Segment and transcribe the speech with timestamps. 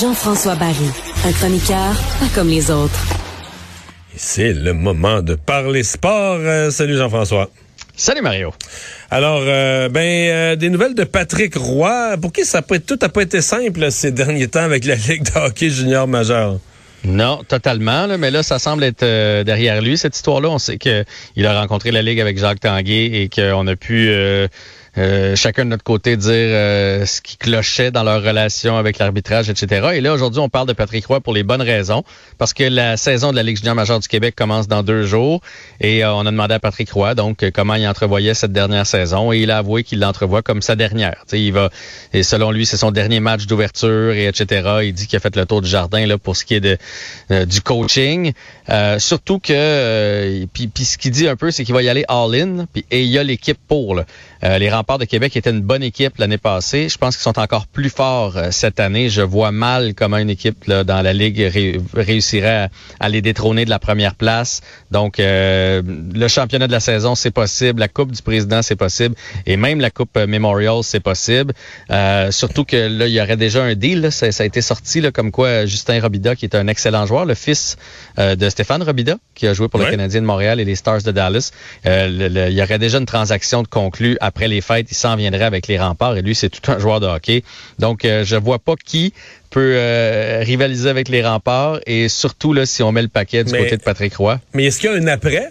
[0.00, 0.74] Jean-François Barry,
[1.26, 2.98] un chroniqueur pas comme les autres.
[4.14, 6.38] C'est le moment de parler sport.
[6.40, 7.50] Euh, salut Jean-François.
[7.94, 8.54] Salut Mario.
[9.10, 12.16] Alors, euh, ben, euh, des nouvelles de Patrick Roy.
[12.22, 15.24] Pour qui ça peut tout n'a pas été simple ces derniers temps avec la Ligue
[15.24, 16.58] de hockey junior majeur?
[17.04, 18.08] Non, totalement.
[18.18, 19.04] mais là, ça semble être
[19.42, 20.48] derrière lui, cette histoire-là.
[20.48, 24.48] On sait qu'il a rencontré la Ligue avec Jacques Tanguay et qu'on a pu euh,
[25.36, 29.90] chacun de notre côté dire euh, ce qui clochait dans leur relation avec l'arbitrage, etc.
[29.94, 32.02] Et là, aujourd'hui, on parle de Patrick Roy pour les bonnes raisons,
[32.38, 35.42] parce que la saison de la Ligue junior majeure du Québec commence dans deux jours,
[35.80, 39.32] et euh, on a demandé à Patrick Roy, donc, comment il entrevoyait cette dernière saison,
[39.32, 41.24] et il a avoué qu'il l'entrevoit comme sa dernière.
[41.26, 41.70] sais, il va,
[42.14, 44.78] et selon lui, c'est son dernier match d'ouverture, et etc.
[44.84, 46.78] Il dit qu'il a fait le tour du jardin là pour ce qui est de,
[47.44, 48.32] du coaching.
[48.98, 53.02] surtout que, puis, ce qu'il dit un peu, c'est qu'il va y aller all-in, et
[53.02, 53.94] il y a l'équipe pour.
[53.94, 54.06] Là.
[54.58, 56.88] les de Québec était une bonne équipe l'année passée.
[56.88, 59.10] Je pense qu'ils sont encore plus forts euh, cette année.
[59.10, 61.50] Je vois mal comment une équipe dans la Ligue
[61.92, 62.70] réussirait
[63.00, 64.62] à, les détrôner de la première place.
[64.92, 65.82] Donc, euh,
[66.14, 67.80] le championnat de la saison, c'est possible.
[67.80, 69.16] La Coupe du Président, c'est possible.
[69.44, 71.52] Et même la Coupe Memorial, c'est possible.
[71.90, 74.12] Euh, surtout que là, il y aurait déjà un deal.
[74.12, 77.34] Ça, a été sorti là, comme quoi Justin Robida, qui est un excellent joueur, le
[77.34, 77.76] fils
[78.16, 81.10] de Stéphane Robida, qui a joué pour le Canadien de Montréal et les Stars de
[81.10, 81.50] Dallas.
[81.84, 85.66] il y aurait déjà une transaction de conclue après les fêtes il s'en viendrait avec
[85.66, 86.16] les remparts.
[86.16, 87.42] Et lui, c'est tout un joueur de hockey.
[87.78, 89.12] Donc, euh, je vois pas qui
[89.50, 91.80] peut euh, rivaliser avec les remparts.
[91.86, 94.38] Et surtout là si on met le paquet du côté de Patrick Roy.
[94.54, 95.50] Mais est-ce qu'il y a un après?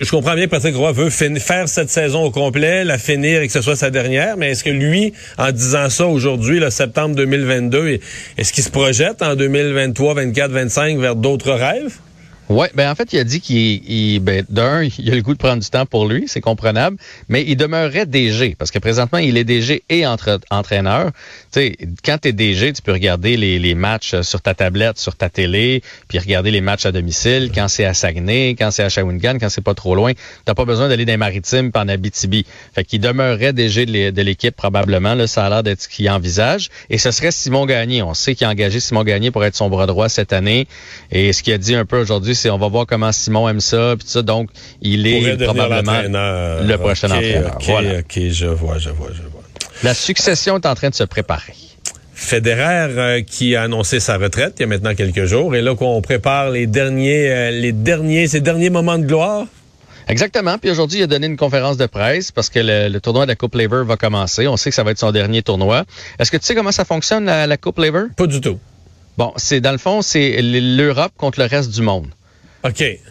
[0.00, 3.46] Je comprends bien que Patrick Roy veut faire cette saison au complet, la finir et
[3.46, 7.14] que ce soit sa dernière, mais est-ce que lui, en disant ça aujourd'hui, le septembre
[7.16, 7.98] 2022,
[8.38, 11.98] est-ce qu'il se projette en 2023, 24, 25 vers d'autres rêves?
[12.48, 15.38] Ouais, ben en fait, il a dit qu'il, ben, d'un, il a le goût de
[15.38, 16.96] prendre du temps pour lui, c'est comprenable,
[17.28, 21.10] mais il demeurerait DG parce que présentement, il est DG et entre, entraîneur.
[21.52, 24.98] Tu sais, quand tu es DG, tu peux regarder les, les, matchs sur ta tablette,
[24.98, 28.84] sur ta télé, puis regarder les matchs à domicile, quand c'est à Saguenay, quand c'est
[28.84, 30.12] à Shawinigan, quand c'est pas trop loin.
[30.44, 32.46] T'as pas besoin d'aller dans les maritimes en Abitibi.
[32.74, 36.70] Fait qu'il demeurerait DG de l'équipe probablement, là, ça a l'air d'être ce qu'il envisage.
[36.90, 38.02] Et ce serait Simon Gagné.
[38.02, 40.68] On sait qu'il a engagé Simon Gagné pour être son bras droit cette année.
[41.10, 43.60] Et ce qu'il a dit un peu aujourd'hui, c'est on va voir comment Simon aime
[43.60, 44.22] ça, puis ça.
[44.22, 47.56] Donc, il est probablement le prochain entraîneur.
[47.56, 49.42] OK, OK, je vois, je vois, je vois.
[49.82, 51.54] La succession est en train de se préparer.
[52.14, 55.76] Federer euh, qui a annoncé sa retraite il y a maintenant quelques jours et là
[55.76, 59.46] qu'on prépare les derniers euh, les derniers ces derniers moments de gloire.
[60.08, 60.56] Exactement.
[60.56, 63.36] Puis aujourd'hui, il a donné une conférence de presse parce que le, tournoi de la
[63.36, 64.46] Coupe Lever va commencer.
[64.46, 65.84] On sait que ça va être son dernier tournoi.
[66.18, 68.04] Est-ce que tu sais comment ça fonctionne la, la Coupe Lever?
[68.16, 68.58] Pas du tout.
[69.18, 72.06] Bon, c'est dans le fond, c'est l'Europe contre le reste du monde.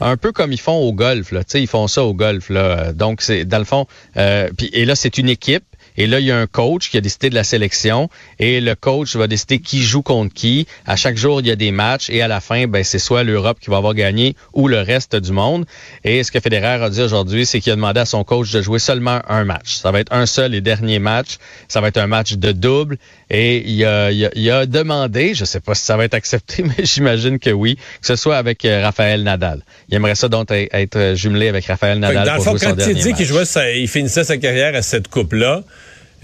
[0.00, 1.44] Un peu comme ils font au golf, là.
[1.44, 2.92] Tu sais, ils font ça au golf, là.
[2.92, 5.64] Donc, c'est, dans le fond, euh, puis, et là, c'est une équipe.
[5.96, 8.74] Et là, il y a un coach qui a décidé de la sélection et le
[8.74, 10.66] coach va décider qui joue contre qui.
[10.86, 13.22] À chaque jour, il y a des matchs et à la fin, ben, c'est soit
[13.22, 15.66] l'Europe qui va avoir gagné ou le reste du monde.
[16.02, 18.60] Et ce que Federer a dit aujourd'hui, c'est qu'il a demandé à son coach de
[18.60, 19.74] jouer seulement un match.
[19.74, 21.38] Ça va être un seul et dernier match.
[21.68, 22.98] Ça va être un match de double.
[23.30, 26.84] Et il a, il a, demandé, je sais pas si ça va être accepté, mais
[26.84, 29.62] j'imagine que oui, que ce soit avec euh, Raphaël Nadal.
[29.88, 32.26] Il aimerait ça donc être jumelé avec Raphaël Nadal.
[32.26, 33.44] Dans le fond, quand il dit qu'il jouait,
[33.76, 35.62] il finissait sa carrière à cette coupe-là,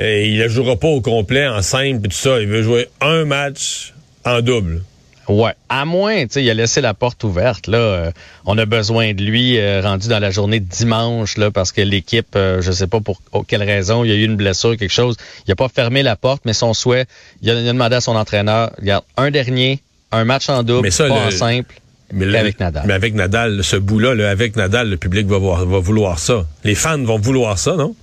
[0.00, 2.40] et il ne jouera pas au complet en simple et tout ça.
[2.40, 3.92] Il veut jouer un match
[4.24, 4.82] en double.
[5.28, 7.68] Ouais, à moins, tu sais, il a laissé la porte ouverte.
[7.68, 8.10] Là, euh,
[8.46, 11.82] on a besoin de lui euh, rendu dans la journée de dimanche, là, parce que
[11.82, 14.90] l'équipe, euh, je sais pas pour quelle raison, il y a eu une blessure, quelque
[14.90, 15.16] chose.
[15.46, 17.04] Il a pas fermé la porte, mais son souhait,
[17.42, 19.78] il a, demandé à son entraîneur, regarde, un dernier,
[20.10, 21.76] un match en double, pas en simple.
[22.12, 22.82] Mais avec Nadal.
[22.86, 26.44] Mais avec Nadal, ce bout-là, avec Nadal, le public va, voir, va vouloir ça.
[26.64, 27.94] Les fans vont vouloir ça, non?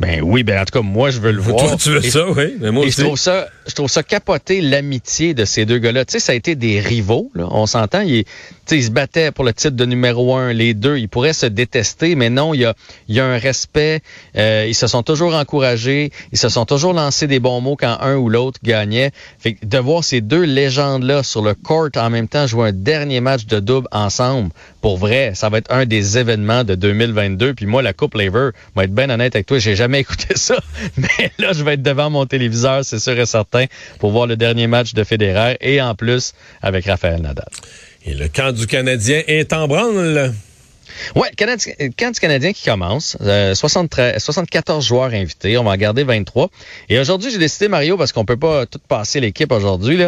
[0.00, 1.66] Ben oui, ben en tout cas, moi, je veux le voir.
[1.66, 2.54] Toi, tu veux ça, oui.
[2.58, 6.06] Mais moi et je trouve ça, je trouve ça capoter l'amitié de ces deux gars-là.
[6.06, 7.46] Tu sais, ça a été des rivaux, là.
[7.50, 8.02] On s'entend.
[8.70, 10.98] Ils, se battaient pour le titre de numéro un, les deux.
[10.98, 12.74] Ils pourraient se détester, mais non, il y a,
[13.08, 14.00] y a un respect.
[14.36, 16.10] Euh, ils se sont toujours encouragés.
[16.32, 19.10] Ils se sont toujours lancés des bons mots quand un ou l'autre gagnait.
[19.38, 22.72] Fait que de voir ces deux légendes-là sur le court en même temps jouer un
[22.72, 24.50] dernier match de double ensemble,
[24.80, 27.54] pour vrai, ça va être un des événements de 2022.
[27.54, 30.56] Puis moi, la Coupe Lever, va être bien honnête avec toi, j'ai jamais écouter ça,
[30.96, 33.66] mais là, je vais être devant mon téléviseur, c'est sûr et certain,
[33.98, 37.48] pour voir le dernier match de Federer et en plus avec Raphaël Nadal.
[38.04, 40.32] Et le camp du Canadien est en branle.
[41.14, 43.16] Oui, camp du Canadien qui commence.
[43.20, 45.58] 73, euh, 74 joueurs invités.
[45.58, 46.48] On va en garder 23.
[46.88, 50.02] Et aujourd'hui, j'ai décidé, Mario, parce qu'on peut pas tout passer l'équipe aujourd'hui,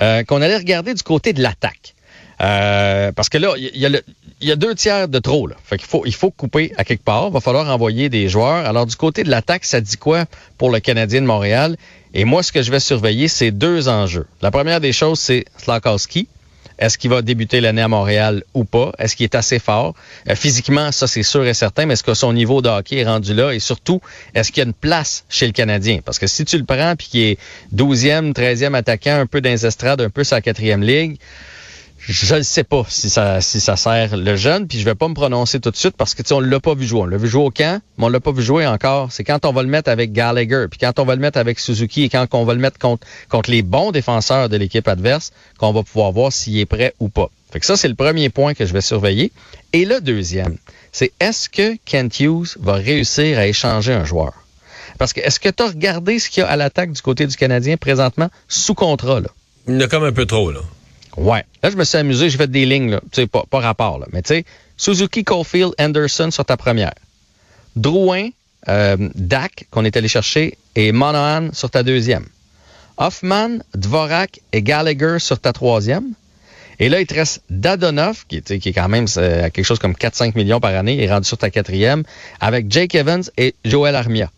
[0.00, 1.94] euh, qu'on allait regarder du côté de l'attaque.
[2.40, 5.48] Euh, parce que là, il y, a le, deux tiers de trop.
[6.04, 7.28] Il faut couper à quelque part.
[7.28, 8.64] Il va falloir envoyer des joueurs.
[8.66, 11.76] Alors, du côté de l'attaque, ça dit quoi pour le Canadien de Montréal?
[12.14, 14.26] Et moi, ce que je vais surveiller, c'est deux enjeux.
[14.40, 16.28] La première des choses, c'est Slakowski.
[16.78, 18.92] Est-ce qu'il va débuter l'année à Montréal ou pas?
[18.98, 19.94] Est-ce qu'il est assez fort?
[20.28, 23.04] Euh, physiquement, ça, c'est sûr et certain, mais est-ce que son niveau de hockey est
[23.04, 23.52] rendu là?
[23.52, 24.00] Et surtout,
[24.34, 26.00] est-ce qu'il y a une place chez le Canadien?
[26.04, 27.38] Parce que si tu le prends puis qu'il est
[27.74, 31.18] 12e, 13e attaquant, un peu dans les estrades, un peu sa quatrième ligue,
[32.12, 35.60] je ne sais pas si ça, sert le jeune, puis je vais pas me prononcer
[35.60, 37.02] tout de suite parce que tu on l'a pas vu jouer.
[37.02, 39.12] On l'a vu jouer au camp, mais on l'a pas vu jouer encore.
[39.12, 41.58] C'est quand on va le mettre avec Gallagher, puis quand on va le mettre avec
[41.58, 43.06] Suzuki et quand on va le mettre contre,
[43.50, 47.28] les bons défenseurs de l'équipe adverse, qu'on va pouvoir voir s'il est prêt ou pas.
[47.52, 49.30] Fait ça, c'est le premier point que je vais surveiller.
[49.74, 50.56] Et le deuxième,
[50.92, 54.32] c'est est-ce que Kent Hughes va réussir à échanger un joueur?
[54.96, 57.26] Parce que est-ce que tu as regardé ce qu'il y a à l'attaque du côté
[57.26, 59.20] du Canadien présentement sous contrat?
[59.66, 60.60] Il y en a comme un peu trop, là.
[61.16, 61.44] Ouais.
[61.62, 62.98] Là, je me suis amusé, j'ai fait des lignes.
[63.12, 64.06] Tu sais, pas, rapport, là.
[64.12, 64.44] Mais tu sais,
[64.76, 66.94] Suzuki, Caulfield, Anderson sur ta première.
[67.76, 68.28] Drouin,
[68.68, 72.26] euh, Dak, qu'on est allé chercher, et Monahan sur ta deuxième.
[72.96, 76.14] Hoffman, Dvorak et Gallagher sur ta troisième.
[76.80, 79.78] Et là, il te reste Dadonov, qui, qui est quand même euh, à quelque chose
[79.80, 82.04] comme 4-5 millions par année, il est rendu sur ta quatrième,
[82.40, 84.30] avec Jake Evans et Joel Armia.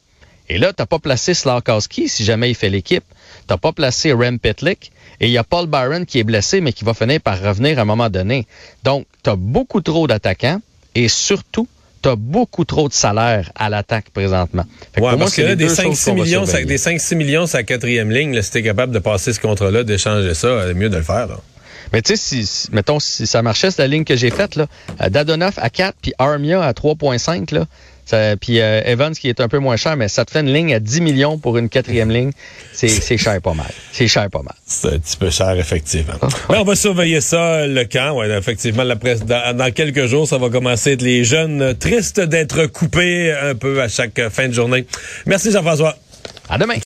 [0.48, 3.04] Et là, t'as pas placé Slakowski si jamais il fait l'équipe.
[3.46, 4.90] T'as pas placé Rem Pitlick.
[5.20, 7.78] Et il y a Paul Byron qui est blessé, mais qui va finir par revenir
[7.78, 8.46] à un moment donné.
[8.84, 10.60] Donc, tu as beaucoup trop d'attaquants
[10.94, 11.68] et surtout,
[12.02, 14.64] tu as beaucoup trop de salaire à l'attaque présentement.
[14.94, 18.10] Fait ouais, parce que là, des 5-6 millions, ça, des 5-6 millions sur la quatrième
[18.10, 21.02] ligne, là, si t'es capable de passer ce contrat-là, d'échanger ça, c'est mieux de le
[21.02, 21.26] faire.
[21.26, 21.40] Là.
[21.92, 24.66] Mais tu sais, si, mettons, si ça marchait, c'est la ligne que j'ai faite, là,
[25.08, 27.66] Dadonoff à 4, puis Armia à 3,5, là,
[28.40, 30.74] puis euh, Evans qui est un peu moins cher, mais ça te fait une ligne
[30.74, 32.32] à 10 millions pour une quatrième ligne.
[32.72, 33.70] C'est cher pas mal.
[33.92, 34.54] C'est cher pas mal.
[34.66, 36.14] C'est un petit peu cher, effectivement.
[36.22, 36.28] Ah.
[36.50, 38.16] Mais on va surveiller ça, le camp.
[38.16, 42.20] Ouais, effectivement, la presse, dans, quelques jours, ça va commencer à être les jeunes tristes
[42.20, 44.86] d'être coupés un peu à chaque fin de journée.
[45.26, 45.96] Merci Jean-François.
[46.48, 46.76] À demain.